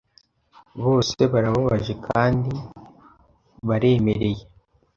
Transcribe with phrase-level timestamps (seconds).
[0.81, 2.51] Bose barababaje kandi
[3.67, 4.43] baremereye